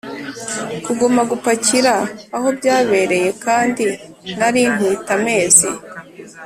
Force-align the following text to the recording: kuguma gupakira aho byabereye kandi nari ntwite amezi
kuguma 0.85 1.21
gupakira 1.31 1.93
aho 2.35 2.47
byabereye 2.57 3.29
kandi 3.45 3.85
nari 4.37 4.61
ntwite 4.73 5.11
amezi 5.17 5.69